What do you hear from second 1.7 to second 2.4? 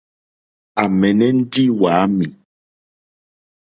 wàámì.